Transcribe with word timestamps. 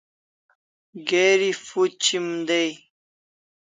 Geri 1.07 1.51
phuchim 1.65 2.27
dai 2.47 2.69